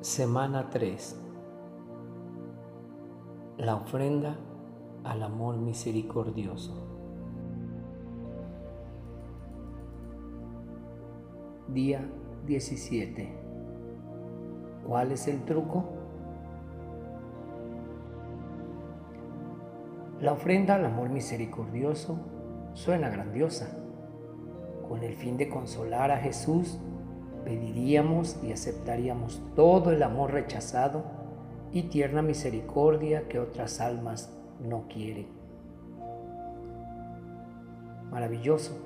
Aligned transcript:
Semana 0.00 0.70
3. 0.70 1.20
La 3.56 3.74
ofrenda 3.74 4.36
al 5.02 5.24
amor 5.24 5.56
misericordioso. 5.56 6.72
Día 11.66 12.08
17. 12.46 13.28
¿Cuál 14.86 15.10
es 15.10 15.26
el 15.26 15.44
truco? 15.44 15.84
La 20.20 20.32
ofrenda 20.32 20.76
al 20.76 20.84
amor 20.84 21.08
misericordioso 21.08 22.20
suena 22.74 23.08
grandiosa. 23.08 23.76
Con 24.88 25.02
el 25.02 25.16
fin 25.16 25.36
de 25.36 25.48
consolar 25.48 26.12
a 26.12 26.18
Jesús, 26.18 26.78
pediríamos 27.48 28.36
y 28.42 28.52
aceptaríamos 28.52 29.40
todo 29.56 29.90
el 29.90 30.02
amor 30.02 30.32
rechazado 30.32 31.02
y 31.72 31.84
tierna 31.84 32.20
misericordia 32.20 33.26
que 33.26 33.38
otras 33.38 33.80
almas 33.80 34.30
no 34.62 34.84
quieren. 34.86 35.28
Maravilloso. 38.10 38.76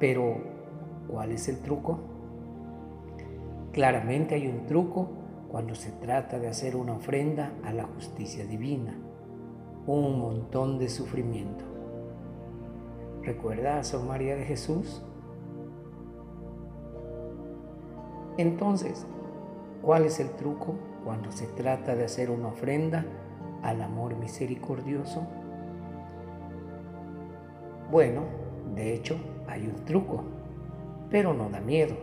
Pero, 0.00 0.38
¿cuál 1.08 1.30
es 1.30 1.48
el 1.48 1.60
truco? 1.60 2.00
Claramente 3.72 4.34
hay 4.34 4.48
un 4.48 4.66
truco 4.66 5.08
cuando 5.48 5.76
se 5.76 5.92
trata 5.92 6.40
de 6.40 6.48
hacer 6.48 6.74
una 6.74 6.94
ofrenda 6.94 7.52
a 7.62 7.72
la 7.72 7.84
justicia 7.84 8.44
divina. 8.44 8.98
Un 9.86 10.18
montón 10.18 10.78
de 10.80 10.88
sufrimiento. 10.88 11.64
¿Recuerda 13.22 13.78
a 13.78 13.84
Sor 13.84 14.02
María 14.04 14.34
de 14.34 14.44
Jesús? 14.44 15.04
Entonces, 18.36 19.06
¿cuál 19.82 20.04
es 20.04 20.18
el 20.18 20.30
truco 20.30 20.74
cuando 21.04 21.30
se 21.30 21.46
trata 21.46 21.94
de 21.94 22.04
hacer 22.04 22.30
una 22.30 22.48
ofrenda 22.48 23.04
al 23.62 23.80
amor 23.80 24.16
misericordioso? 24.16 25.26
Bueno, 27.90 28.22
de 28.74 28.94
hecho, 28.94 29.16
hay 29.46 29.66
un 29.66 29.84
truco, 29.84 30.24
pero 31.10 31.32
no 31.32 31.48
da 31.48 31.60
miedo. 31.60 31.94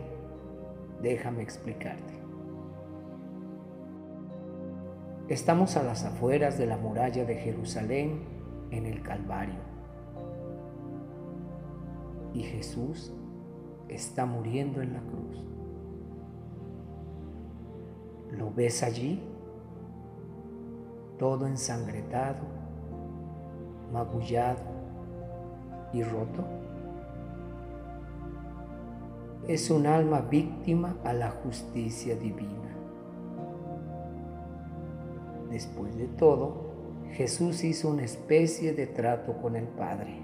Déjame 1.02 1.42
explicarte. 1.42 2.14
Estamos 5.28 5.76
a 5.76 5.82
las 5.82 6.04
afueras 6.04 6.56
de 6.58 6.66
la 6.66 6.78
muralla 6.78 7.24
de 7.24 7.34
Jerusalén 7.36 8.22
en 8.70 8.86
el 8.86 9.02
Calvario. 9.02 9.60
Y 12.32 12.42
Jesús 12.42 13.12
está 13.88 14.24
muriendo 14.24 14.80
en 14.80 14.94
la 14.94 15.00
cruz. 15.00 15.44
¿Lo 18.32 18.50
ves 18.50 18.82
allí? 18.82 19.22
Todo 21.18 21.46
ensangretado, 21.46 22.40
magullado 23.92 24.62
y 25.92 26.02
roto. 26.02 26.44
Es 29.46 29.70
un 29.70 29.86
alma 29.86 30.20
víctima 30.22 30.96
a 31.04 31.12
la 31.12 31.30
justicia 31.30 32.16
divina. 32.16 32.74
Después 35.50 35.96
de 35.98 36.06
todo, 36.06 36.72
Jesús 37.12 37.62
hizo 37.62 37.90
una 37.90 38.04
especie 38.04 38.72
de 38.72 38.86
trato 38.86 39.36
con 39.42 39.56
el 39.56 39.66
Padre. 39.68 40.16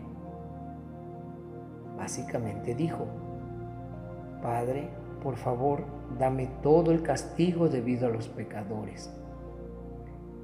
Básicamente 1.98 2.74
dijo, 2.74 3.04
Padre, 4.40 4.88
por 5.20 5.36
favor, 5.36 5.84
dame 6.18 6.46
todo 6.62 6.92
el 6.92 7.02
castigo 7.02 7.68
debido 7.68 8.06
a 8.06 8.10
los 8.10 8.28
pecadores 8.28 9.12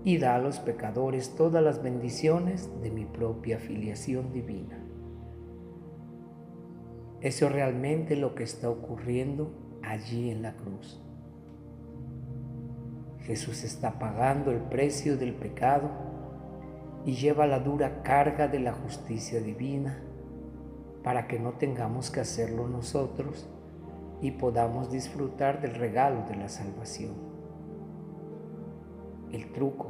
y 0.04 0.18
da 0.18 0.36
a 0.36 0.38
los 0.38 0.58
pecadores 0.58 1.34
todas 1.34 1.62
las 1.62 1.82
bendiciones 1.82 2.70
de 2.82 2.90
mi 2.90 3.06
propia 3.06 3.58
filiación 3.58 4.32
divina. 4.32 4.78
Eso 7.20 7.46
es 7.46 7.52
realmente 7.52 8.16
lo 8.16 8.34
que 8.34 8.42
está 8.42 8.68
ocurriendo 8.68 9.50
allí 9.82 10.30
en 10.30 10.42
la 10.42 10.54
cruz. 10.56 11.00
Jesús 13.20 13.64
está 13.64 13.98
pagando 13.98 14.50
el 14.50 14.60
precio 14.60 15.16
del 15.16 15.34
pecado 15.34 15.90
y 17.06 17.14
lleva 17.14 17.46
la 17.46 17.60
dura 17.60 18.02
carga 18.02 18.48
de 18.48 18.60
la 18.60 18.74
justicia 18.74 19.40
divina 19.40 20.02
para 21.02 21.26
que 21.26 21.38
no 21.38 21.52
tengamos 21.54 22.10
que 22.10 22.20
hacerlo 22.20 22.68
nosotros 22.68 23.48
y 24.24 24.30
podamos 24.30 24.90
disfrutar 24.90 25.60
del 25.60 25.74
regalo 25.74 26.22
de 26.22 26.34
la 26.34 26.48
salvación. 26.48 27.12
El 29.30 29.52
truco 29.52 29.88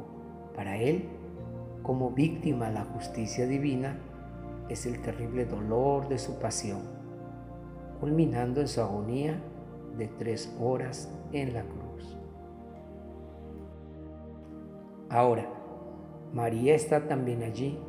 para 0.53 0.75
Él, 0.75 1.07
como 1.83 2.11
víctima 2.11 2.67
a 2.67 2.71
la 2.71 2.83
justicia 2.83 3.47
divina, 3.47 3.97
es 4.67 4.85
el 4.85 5.01
terrible 5.01 5.45
dolor 5.45 6.09
de 6.09 6.17
su 6.17 6.37
pasión, 6.37 6.81
culminando 8.01 8.59
en 8.59 8.67
su 8.67 8.81
agonía 8.81 9.41
de 9.97 10.09
tres 10.09 10.53
horas 10.59 11.09
en 11.31 11.53
la 11.53 11.61
cruz. 11.61 12.17
Ahora, 15.09 15.47
María 16.33 16.75
está 16.75 17.07
también 17.07 17.41
allí, 17.41 17.79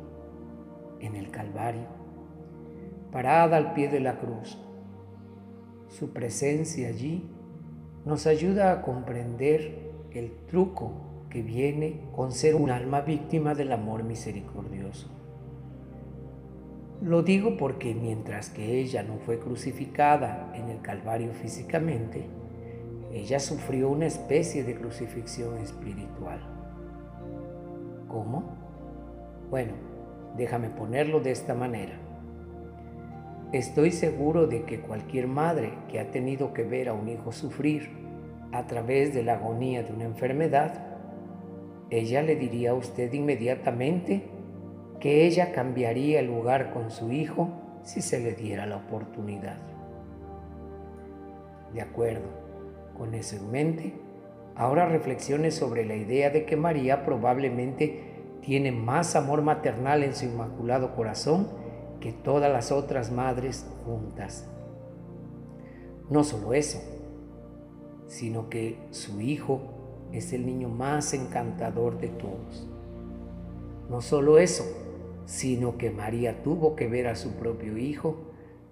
en 1.01 1.17
el 1.17 1.29
Calvario, 1.29 1.87
parada 3.11 3.57
al 3.57 3.73
pie 3.73 3.89
de 3.89 3.99
la 3.99 4.17
cruz, 4.17 4.57
su 5.89 6.11
presencia 6.11 6.89
allí 6.89 7.29
nos 8.05 8.27
ayuda 8.27 8.71
a 8.71 8.81
comprender 8.81 9.87
el 10.11 10.31
truco 10.47 10.93
que 11.29 11.41
viene 11.41 12.01
con 12.15 12.31
ser 12.31 12.55
un 12.55 12.71
alma 12.71 13.01
víctima 13.01 13.53
del 13.53 13.71
amor 13.71 14.03
misericordioso. 14.03 15.09
Lo 17.01 17.21
digo 17.21 17.57
porque 17.57 17.93
mientras 17.93 18.49
que 18.49 18.79
ella 18.79 19.03
no 19.03 19.17
fue 19.19 19.39
crucificada 19.39 20.51
en 20.55 20.69
el 20.69 20.81
Calvario 20.81 21.31
físicamente, 21.33 22.25
ella 23.13 23.39
sufrió 23.39 23.89
una 23.89 24.07
especie 24.07 24.63
de 24.63 24.75
crucifixión 24.75 25.57
espiritual. 25.59 26.39
¿Cómo? 28.07 28.55
Bueno, 29.49 29.73
déjame 30.35 30.69
ponerlo 30.69 31.19
de 31.19 31.31
esta 31.31 31.53
manera. 31.53 32.06
Estoy 33.53 33.91
seguro 33.91 34.45
de 34.45 34.63
que 34.63 34.81
cualquier 34.81 35.27
madre 35.27 35.71
que 35.89 36.01
ha 36.01 36.11
tenido 36.11 36.53
que 36.53 36.63
ver 36.63 36.89
a 36.89 36.93
un 36.93 37.07
hijo 37.07 37.31
sufrir 37.31 37.89
a 38.51 38.67
través 38.67 39.13
de 39.13 39.23
la 39.23 39.35
agonía 39.35 39.83
de 39.83 39.93
una 39.93 40.03
enfermedad, 40.03 40.83
ella 41.89 42.21
le 42.23 42.35
diría 42.35 42.71
a 42.71 42.73
usted 42.73 43.13
inmediatamente 43.13 44.23
que 44.99 45.25
ella 45.25 45.53
cambiaría 45.53 46.19
el 46.19 46.27
lugar 46.27 46.73
con 46.73 46.91
su 46.91 47.13
hijo 47.13 47.49
si 47.83 48.01
se 48.01 48.19
le 48.19 48.33
diera 48.33 48.65
la 48.65 48.77
oportunidad. 48.77 49.59
De 51.73 51.81
acuerdo, 51.81 52.27
con 52.97 53.13
eso 53.13 53.37
en 53.37 53.49
mente, 53.49 53.93
ahora 54.55 54.89
reflexione 54.89 55.51
sobre 55.51 55.85
la 55.85 55.95
idea 55.95 56.31
de 56.31 56.43
que 56.43 56.57
María 56.57 57.05
probablemente 57.05 58.01
tiene 58.41 58.73
más 58.73 59.15
amor 59.15 59.41
maternal 59.41 60.03
en 60.03 60.13
su 60.13 60.25
inmaculado 60.25 60.93
corazón 60.95 61.47
que 61.99 62.11
todas 62.11 62.51
las 62.51 62.71
otras 62.71 63.11
madres 63.11 63.65
juntas. 63.85 64.47
No 66.09 66.23
solo 66.23 66.53
eso, 66.53 66.79
sino 68.07 68.49
que 68.49 68.79
su 68.91 69.19
hijo 69.21 69.61
es 70.11 70.33
el 70.33 70.45
niño 70.45 70.69
más 70.69 71.13
encantador 71.13 71.99
de 71.99 72.09
todos. 72.09 72.67
No 73.89 74.01
solo 74.01 74.37
eso, 74.37 74.63
sino 75.25 75.77
que 75.77 75.91
María 75.91 76.43
tuvo 76.43 76.75
que 76.75 76.87
ver 76.87 77.07
a 77.07 77.15
su 77.15 77.31
propio 77.33 77.77
hijo 77.77 78.15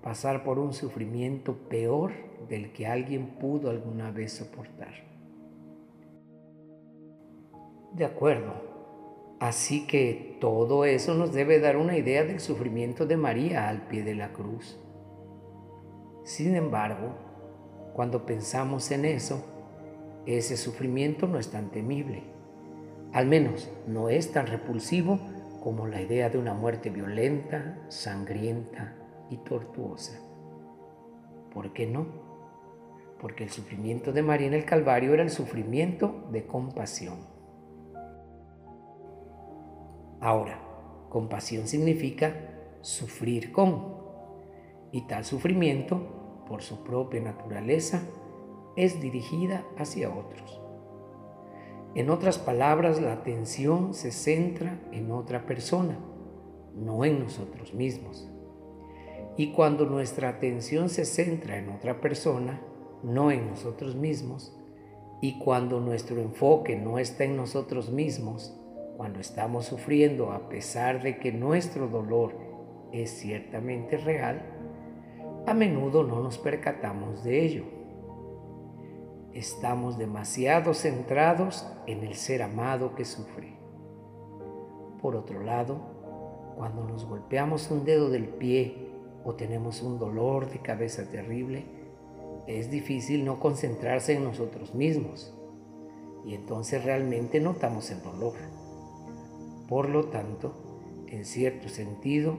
pasar 0.02 0.44
por 0.44 0.60
un 0.60 0.74
sufrimiento 0.74 1.54
peor 1.70 2.12
del 2.48 2.72
que 2.72 2.88
alguien 2.88 3.38
pudo 3.40 3.70
alguna 3.70 4.12
vez 4.12 4.34
soportar. 4.34 4.94
De 7.94 8.06
acuerdo, 8.06 8.75
Así 9.40 9.86
que 9.86 10.38
todo 10.40 10.86
eso 10.86 11.14
nos 11.14 11.34
debe 11.34 11.60
dar 11.60 11.76
una 11.76 11.98
idea 11.98 12.24
del 12.24 12.40
sufrimiento 12.40 13.06
de 13.06 13.18
María 13.18 13.68
al 13.68 13.88
pie 13.88 14.04
de 14.04 14.16
la 14.16 14.32
cruz. 14.32 14.80
Sin 16.24 16.56
embargo, 16.56 17.14
cuando 17.94 18.26
pensamos 18.26 18.92
en 18.92 19.06
eso, 19.06 19.46
ese 20.26 20.58
sufrimiento 20.58 21.28
no 21.28 21.38
es 21.38 21.52
tan 21.52 21.70
temible. 21.70 22.24
Al 23.12 23.28
menos 23.28 23.70
no 23.88 24.10
es 24.10 24.32
tan 24.32 24.48
repulsivo 24.48 25.20
como 25.62 25.88
la 25.88 26.02
idea 26.02 26.30
de 26.30 26.38
una 26.38 26.54
muerte 26.54 26.90
violenta, 26.90 27.78
sangrienta 27.90 28.96
y 29.30 29.38
tortuosa. 29.38 30.20
¿Por 31.54 31.74
qué 31.74 31.88
no? 31.88 32.08
Porque 33.20 33.44
el 33.44 33.50
sufrimiento 33.50 34.12
de 34.12 34.24
María 34.24 34.48
en 34.48 34.54
el 34.54 34.66
Calvario 34.66 35.14
era 35.14 35.24
el 35.24 35.30
sufrimiento 35.30 36.28
de 36.32 36.46
compasión. 36.46 37.35
Ahora, 40.20 40.60
compasión 41.10 41.68
significa 41.68 42.36
sufrir 42.82 43.52
con, 43.52 43.96
y 44.92 45.02
tal 45.08 45.26
sufrimiento, 45.26 46.44
por 46.48 46.62
su 46.62 46.84
propia 46.84 47.22
naturaleza, 47.22 48.04
es 48.76 49.02
dirigida 49.02 49.66
hacia 49.78 50.10
otros. 50.10 50.62
En 51.96 52.10
otras 52.10 52.38
palabras, 52.38 53.02
la 53.02 53.14
atención 53.14 53.94
se 53.94 54.12
centra 54.12 54.80
en 54.92 55.12
otra 55.12 55.46
persona, 55.46 55.98
no 56.76 57.06
en 57.06 57.20
nosotros 57.20 57.74
mismos. 57.74 58.30
Y 59.38 59.54
cuando 59.54 59.86
nuestra 59.86 60.30
atención 60.30 60.90
se 60.90 61.06
centra 61.06 61.58
en 61.58 61.70
otra 61.70 62.02
persona, 62.02 62.62
no 63.04 63.32
en 63.32 63.50
nosotros 63.50 63.96
mismos, 63.96 64.58
y 65.22 65.40
cuando 65.40 65.80
nuestro 65.80 66.22
enfoque 66.22 66.76
no 66.76 67.00
está 67.00 67.24
en 67.24 67.38
nosotros 67.38 67.90
mismos, 67.90 68.60
cuando 68.98 69.20
estamos 69.20 69.66
sufriendo 69.66 70.32
a 70.32 70.48
pesar 70.50 71.02
de 71.02 71.18
que 71.18 71.32
nuestro 71.32 71.88
dolor 71.88 72.34
es 72.92 73.12
ciertamente 73.12 73.98
real, 73.98 74.42
a 75.46 75.54
menudo 75.54 76.04
no 76.04 76.22
nos 76.22 76.38
percatamos 76.38 77.24
de 77.24 77.46
ello. 77.46 77.64
Estamos 79.34 79.98
demasiado 79.98 80.74
centrados 80.74 81.68
en 81.88 82.04
el 82.04 82.16
ser 82.16 82.42
amado 82.42 82.96
que 82.96 83.06
sufre. 83.06 83.58
Por 85.02 85.16
otro 85.16 85.42
lado, 85.42 86.54
cuando 86.56 86.86
nos 86.86 87.06
golpeamos 87.06 87.70
un 87.70 87.84
dedo 87.84 88.10
del 88.10 88.30
pie 88.30 88.92
o 89.26 89.36
tenemos 89.36 89.82
un 89.82 90.00
dolor 90.00 90.50
de 90.50 90.60
cabeza 90.60 91.10
terrible, 91.10 91.66
es 92.48 92.72
difícil 92.72 93.26
no 93.26 93.40
concentrarse 93.40 94.14
en 94.14 94.24
nosotros 94.24 94.74
mismos 94.74 95.36
y 96.26 96.34
entonces 96.34 96.84
realmente 96.84 97.40
notamos 97.40 97.92
el 97.92 98.02
dolor. 98.02 98.34
Por 99.68 99.90
lo 99.90 100.06
tanto, 100.06 100.54
en 101.08 101.26
cierto 101.26 101.70
sentido, 101.70 102.38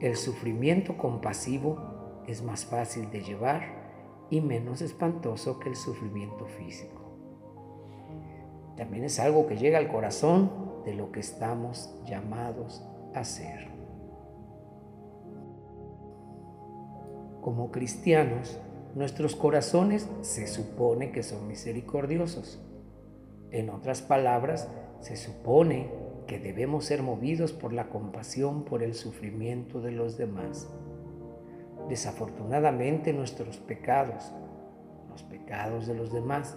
el 0.00 0.16
sufrimiento 0.16 0.96
compasivo 0.96 2.22
es 2.26 2.42
más 2.42 2.64
fácil 2.64 3.10
de 3.10 3.22
llevar 3.22 3.80
y 4.30 4.40
menos 4.40 4.80
espantoso 4.80 5.58
que 5.58 5.68
el 5.68 5.76
sufrimiento 5.76 6.46
físico. 6.46 7.00
También 8.76 9.04
es 9.04 9.18
algo 9.18 9.46
que 9.46 9.56
llega 9.56 9.78
al 9.78 9.88
corazón 9.88 10.50
de 10.84 10.94
lo 10.94 11.12
que 11.12 11.20
estamos 11.20 11.94
llamados 12.06 12.82
a 13.14 13.24
ser. 13.24 13.68
Como 17.42 17.70
cristianos, 17.70 18.58
nuestros 18.94 19.34
corazones 19.34 20.08
se 20.20 20.46
supone 20.46 21.10
que 21.10 21.22
son 21.22 21.46
misericordiosos. 21.48 22.60
En 23.50 23.70
otras 23.70 24.02
palabras, 24.02 24.68
se 25.00 25.16
supone 25.16 25.90
que 26.30 26.38
debemos 26.38 26.84
ser 26.84 27.02
movidos 27.02 27.52
por 27.52 27.72
la 27.72 27.88
compasión 27.88 28.62
por 28.62 28.84
el 28.84 28.94
sufrimiento 28.94 29.80
de 29.80 29.90
los 29.90 30.16
demás. 30.16 30.68
Desafortunadamente 31.88 33.12
nuestros 33.12 33.56
pecados, 33.56 34.30
los 35.08 35.24
pecados 35.24 35.88
de 35.88 35.96
los 35.96 36.12
demás 36.12 36.56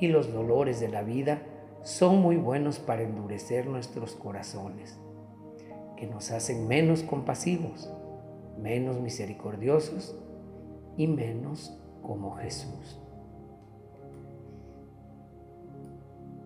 y 0.00 0.08
los 0.08 0.32
dolores 0.32 0.80
de 0.80 0.88
la 0.88 1.04
vida 1.04 1.40
son 1.82 2.20
muy 2.20 2.34
buenos 2.34 2.80
para 2.80 3.02
endurecer 3.02 3.68
nuestros 3.68 4.16
corazones, 4.16 4.98
que 5.96 6.08
nos 6.08 6.32
hacen 6.32 6.66
menos 6.66 7.04
compasivos, 7.04 7.88
menos 8.60 9.00
misericordiosos 9.00 10.18
y 10.96 11.06
menos 11.06 11.80
como 12.02 12.34
Jesús. 12.38 13.00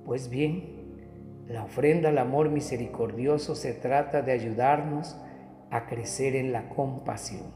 Pues 0.05 0.29
bien, 0.29 0.80
la 1.51 1.65
ofrenda 1.65 2.11
al 2.11 2.19
amor 2.19 2.49
misericordioso 2.49 3.57
se 3.57 3.73
trata 3.73 4.23
de 4.23 4.31
ayudarnos 4.31 5.17
a 5.73 5.87
crecer 5.87 6.37
en 6.37 6.53
la 6.53 6.69
compasión 6.69 7.53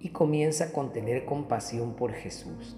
y 0.00 0.08
comienza 0.08 0.72
con 0.72 0.92
tener 0.92 1.24
compasión 1.24 1.94
por 1.94 2.14
Jesús. 2.14 2.76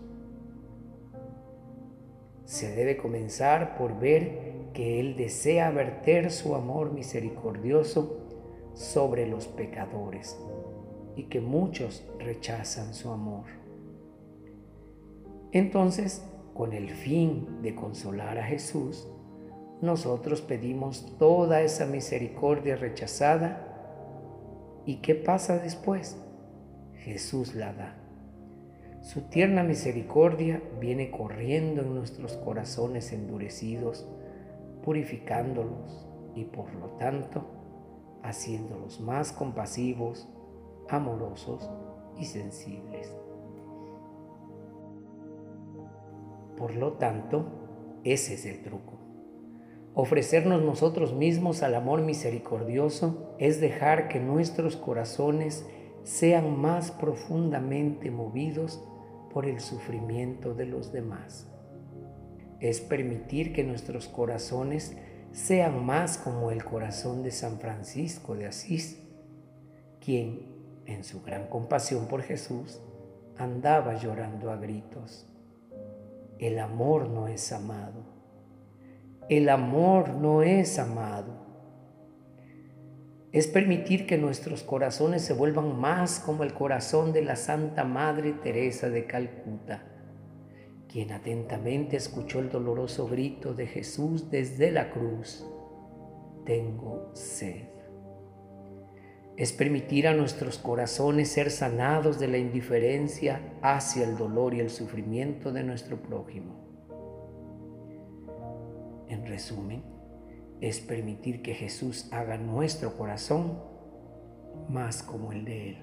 Se 2.44 2.76
debe 2.76 2.98
comenzar 2.98 3.78
por 3.78 3.98
ver 3.98 4.68
que 4.74 5.00
Él 5.00 5.16
desea 5.16 5.70
verter 5.70 6.30
su 6.30 6.54
amor 6.54 6.92
misericordioso 6.92 8.18
sobre 8.74 9.26
los 9.26 9.48
pecadores 9.48 10.38
y 11.16 11.24
que 11.24 11.40
muchos 11.40 12.06
rechazan 12.18 12.92
su 12.92 13.10
amor. 13.10 13.46
Entonces, 15.52 16.22
con 16.52 16.74
el 16.74 16.90
fin 16.90 17.62
de 17.62 17.74
consolar 17.74 18.36
a 18.38 18.44
Jesús, 18.44 19.08
nosotros 19.82 20.40
pedimos 20.40 21.16
toda 21.18 21.60
esa 21.60 21.86
misericordia 21.86 22.76
rechazada. 22.76 23.62
¿Y 24.86 24.96
qué 24.96 25.14
pasa 25.14 25.58
después? 25.58 26.16
Jesús 26.94 27.54
la 27.54 27.72
da. 27.72 27.96
Su 29.02 29.28
tierna 29.28 29.62
misericordia 29.62 30.62
viene 30.80 31.10
corriendo 31.10 31.82
en 31.82 31.94
nuestros 31.94 32.32
corazones 32.38 33.12
endurecidos, 33.12 34.06
purificándolos 34.82 36.06
y 36.34 36.44
por 36.44 36.74
lo 36.74 36.88
tanto 36.96 37.46
haciéndolos 38.22 39.00
más 39.00 39.32
compasivos, 39.32 40.26
amorosos 40.88 41.70
y 42.18 42.24
sensibles. 42.24 43.14
Por 46.56 46.74
lo 46.74 46.94
tanto, 46.94 47.44
ese 48.02 48.34
es 48.34 48.46
el 48.46 48.62
truco. 48.62 48.95
Ofrecernos 49.98 50.60
nosotros 50.60 51.14
mismos 51.14 51.62
al 51.62 51.74
amor 51.74 52.02
misericordioso 52.02 53.34
es 53.38 53.62
dejar 53.62 54.08
que 54.08 54.20
nuestros 54.20 54.76
corazones 54.76 55.64
sean 56.02 56.60
más 56.60 56.90
profundamente 56.90 58.10
movidos 58.10 58.84
por 59.32 59.46
el 59.46 59.58
sufrimiento 59.58 60.52
de 60.52 60.66
los 60.66 60.92
demás. 60.92 61.50
Es 62.60 62.82
permitir 62.82 63.54
que 63.54 63.64
nuestros 63.64 64.06
corazones 64.06 64.94
sean 65.32 65.86
más 65.86 66.18
como 66.18 66.50
el 66.50 66.62
corazón 66.62 67.22
de 67.22 67.30
San 67.30 67.58
Francisco 67.58 68.34
de 68.36 68.48
Asís, 68.48 69.02
quien, 69.98 70.82
en 70.84 71.04
su 71.04 71.22
gran 71.22 71.48
compasión 71.48 72.06
por 72.06 72.20
Jesús, 72.20 72.82
andaba 73.38 73.94
llorando 73.94 74.50
a 74.50 74.56
gritos. 74.56 75.26
El 76.38 76.58
amor 76.58 77.08
no 77.08 77.28
es 77.28 77.50
amado. 77.50 78.15
El 79.28 79.48
amor 79.48 80.10
no 80.10 80.42
es 80.42 80.78
amado 80.78 81.46
es 83.36 83.48
permitir 83.48 84.06
que 84.06 84.16
nuestros 84.16 84.62
corazones 84.62 85.20
se 85.20 85.34
vuelvan 85.34 85.78
más 85.78 86.20
como 86.20 86.42
el 86.42 86.54
corazón 86.54 87.12
de 87.12 87.22
la 87.22 87.36
Santa 87.36 87.84
Madre 87.84 88.32
Teresa 88.32 88.88
de 88.88 89.04
Calcuta, 89.04 89.84
quien 90.88 91.12
atentamente 91.12 91.98
escuchó 91.98 92.38
el 92.38 92.48
doloroso 92.48 93.06
grito 93.06 93.52
de 93.52 93.66
Jesús 93.66 94.30
desde 94.30 94.70
la 94.70 94.90
cruz, 94.90 95.46
tengo 96.46 97.10
sed. 97.12 97.66
Es 99.36 99.52
permitir 99.52 100.08
a 100.08 100.14
nuestros 100.14 100.56
corazones 100.56 101.28
ser 101.28 101.50
sanados 101.50 102.18
de 102.18 102.28
la 102.28 102.38
indiferencia 102.38 103.42
hacia 103.60 104.04
el 104.04 104.16
dolor 104.16 104.54
y 104.54 104.60
el 104.60 104.70
sufrimiento 104.70 105.52
de 105.52 105.62
nuestro 105.62 106.00
prójimo. 106.00 106.65
En 109.08 109.26
resumen, 109.26 109.82
es 110.60 110.80
permitir 110.80 111.42
que 111.42 111.54
Jesús 111.54 112.08
haga 112.12 112.38
nuestro 112.38 112.96
corazón 112.96 113.58
más 114.68 115.02
como 115.02 115.32
el 115.32 115.44
de 115.44 115.70
Él. 115.70 115.78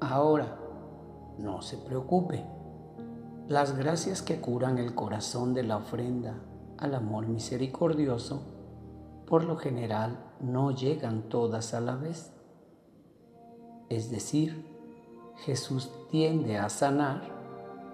Ahora, 0.00 0.58
no 1.38 1.62
se 1.62 1.76
preocupe. 1.78 2.44
Las 3.48 3.76
gracias 3.76 4.22
que 4.22 4.40
curan 4.40 4.78
el 4.78 4.94
corazón 4.94 5.54
de 5.54 5.62
la 5.62 5.76
ofrenda 5.76 6.42
al 6.78 6.94
amor 6.94 7.26
misericordioso, 7.26 8.42
por 9.26 9.44
lo 9.44 9.56
general 9.56 10.32
no 10.40 10.70
llegan 10.70 11.28
todas 11.28 11.74
a 11.74 11.80
la 11.80 11.96
vez. 11.96 12.32
Es 13.88 14.10
decir, 14.10 14.66
Jesús 15.44 15.90
tiende 16.10 16.58
a 16.58 16.68
sanar 16.68 17.22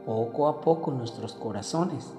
poco 0.04 0.48
a 0.48 0.60
poco 0.60 0.90
nuestros 0.90 1.34
corazones 1.34 2.12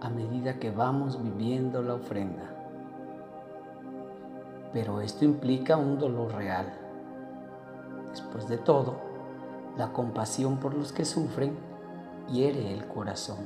a 0.00 0.10
medida 0.10 0.58
que 0.58 0.70
vamos 0.70 1.22
viviendo 1.22 1.82
la 1.82 1.94
ofrenda. 1.94 2.50
Pero 4.72 5.00
esto 5.00 5.24
implica 5.24 5.76
un 5.76 5.98
dolor 5.98 6.34
real. 6.34 6.66
Después 8.10 8.48
de 8.48 8.58
todo, 8.58 8.96
la 9.76 9.92
compasión 9.92 10.58
por 10.58 10.74
los 10.74 10.92
que 10.92 11.04
sufren 11.04 11.56
hiere 12.28 12.72
el 12.72 12.86
corazón. 12.86 13.38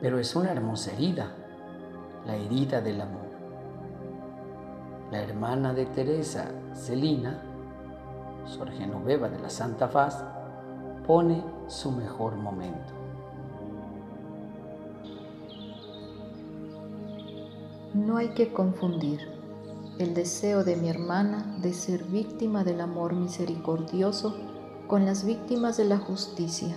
Pero 0.00 0.18
es 0.18 0.34
una 0.34 0.50
hermosa 0.50 0.92
herida, 0.92 1.32
la 2.26 2.36
herida 2.36 2.80
del 2.80 3.00
amor. 3.00 3.30
La 5.10 5.20
hermana 5.20 5.74
de 5.74 5.86
Teresa, 5.86 6.46
Celina, 6.72 7.42
Sor 8.46 8.70
Genoveva 8.70 9.28
de 9.28 9.38
la 9.38 9.50
Santa 9.50 9.88
Faz, 9.88 10.24
pone 11.10 11.42
su 11.66 11.90
mejor 11.90 12.36
momento. 12.36 12.94
No 17.94 18.16
hay 18.16 18.28
que 18.28 18.52
confundir 18.52 19.18
el 19.98 20.14
deseo 20.14 20.62
de 20.62 20.76
mi 20.76 20.88
hermana 20.88 21.56
de 21.62 21.72
ser 21.72 22.04
víctima 22.04 22.62
del 22.62 22.80
amor 22.80 23.14
misericordioso 23.14 24.36
con 24.86 25.04
las 25.04 25.24
víctimas 25.24 25.76
de 25.76 25.86
la 25.86 25.98
justicia. 25.98 26.76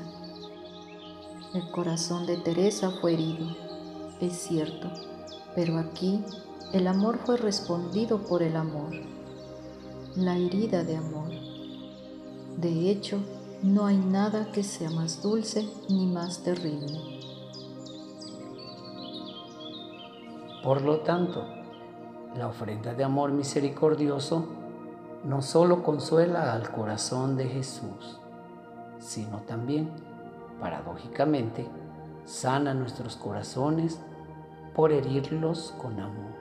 El 1.53 1.69
corazón 1.69 2.25
de 2.25 2.37
Teresa 2.37 2.89
fue 2.89 3.13
herido, 3.13 3.45
es 4.19 4.33
cierto, 4.33 4.89
pero 5.53 5.77
aquí 5.77 6.23
el 6.73 6.87
amor 6.87 7.19
fue 7.23 7.37
respondido 7.37 8.17
por 8.23 8.41
el 8.41 8.55
amor, 8.55 8.93
la 10.15 10.35
herida 10.37 10.83
de 10.83 10.97
amor. 10.97 11.29
De 12.57 12.89
hecho, 12.89 13.19
no 13.63 13.85
hay 13.85 13.95
nada 13.95 14.51
que 14.51 14.61
sea 14.61 14.89
más 14.89 15.21
dulce 15.23 15.69
ni 15.87 16.05
más 16.05 16.43
terrible. 16.43 16.99
Por 20.61 20.81
lo 20.81 20.99
tanto, 20.99 21.45
la 22.35 22.49
ofrenda 22.49 22.93
de 22.93 23.05
amor 23.05 23.31
misericordioso 23.31 24.45
no 25.23 25.41
solo 25.41 25.81
consuela 25.81 26.51
al 26.51 26.71
corazón 26.71 27.37
de 27.37 27.47
Jesús, 27.47 28.19
sino 28.99 29.39
también, 29.43 29.89
paradójicamente, 30.59 31.65
sana 32.25 32.73
nuestros 32.73 33.15
corazones 33.15 34.01
por 34.75 34.91
herirlos 34.91 35.73
con 35.81 36.01
amor. 36.01 36.33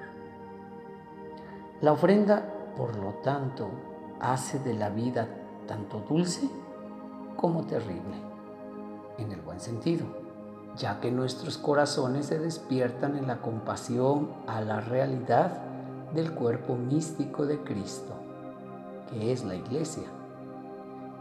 La 1.81 1.93
ofrenda, 1.93 2.73
por 2.76 2.97
lo 2.97 3.12
tanto, 3.23 3.71
hace 4.19 4.59
de 4.59 4.75
la 4.75 4.91
vida 4.91 5.29
tanto 5.69 6.00
dulce 6.09 6.50
como 7.37 7.65
terrible, 7.65 8.17
en 9.19 9.33
el 9.33 9.41
buen 9.41 9.61
sentido, 9.61 10.07
ya 10.77 11.01
que 11.01 11.11
nuestros 11.11 11.59
corazones 11.59 12.27
se 12.27 12.39
despiertan 12.39 13.17
en 13.17 13.27
la 13.27 13.41
compasión 13.41 14.31
a 14.47 14.61
la 14.61 14.81
realidad 14.81 15.62
del 16.15 16.33
cuerpo 16.33 16.77
místico 16.77 17.47
de 17.47 17.62
Cristo, 17.62 18.15
que 19.11 19.33
es 19.33 19.45
la 19.45 19.55
iglesia, 19.55 20.09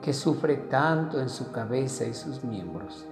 que 0.01 0.13
sufre 0.13 0.55
tanto 0.57 1.19
en 1.19 1.29
su 1.29 1.51
cabeza 1.51 2.05
y 2.05 2.13
sus 2.13 2.43
miembros 2.43 3.05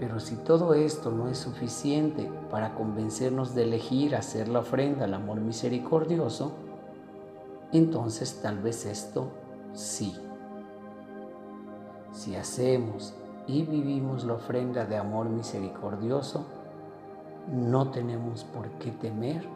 pero 0.00 0.18
si 0.18 0.34
todo 0.36 0.72
esto 0.72 1.10
no 1.10 1.28
es 1.28 1.36
suficiente 1.36 2.32
para 2.50 2.74
convencernos 2.74 3.54
de 3.54 3.64
elegir 3.64 4.16
hacer 4.16 4.48
la 4.48 4.60
ofrenda 4.60 5.04
al 5.04 5.12
amor 5.12 5.42
misericordioso, 5.42 6.52
entonces 7.70 8.40
tal 8.42 8.60
vez 8.60 8.86
esto 8.86 9.30
sí. 9.74 10.16
Si 12.12 12.36
hacemos 12.36 13.14
y 13.46 13.62
vivimos 13.62 14.24
la 14.24 14.34
ofrenda 14.34 14.84
de 14.84 14.96
amor 14.96 15.28
misericordioso, 15.28 16.44
no 17.52 17.90
tenemos 17.90 18.44
por 18.44 18.68
qué 18.78 18.90
temer 18.90 19.46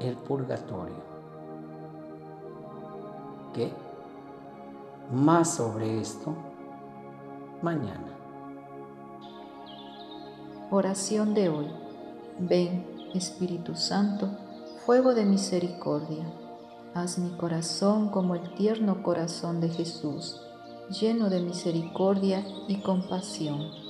el 0.00 0.16
purgatorio. 0.16 1.16
¿Qué? 3.54 3.72
Más 5.12 5.54
sobre 5.54 6.00
esto 6.00 6.34
mañana. 7.62 8.16
Oración 10.70 11.34
de 11.34 11.48
hoy. 11.48 11.70
Ven, 12.38 12.86
Espíritu 13.14 13.76
Santo, 13.76 14.28
fuego 14.84 15.14
de 15.14 15.24
misericordia. 15.24 16.24
Haz 16.94 17.18
mi 17.18 17.30
corazón 17.36 18.10
como 18.10 18.34
el 18.34 18.54
tierno 18.54 19.02
corazón 19.02 19.60
de 19.60 19.68
Jesús, 19.68 20.42
lleno 20.90 21.28
de 21.30 21.40
misericordia 21.40 22.44
y 22.68 22.80
compasión. 22.80 23.85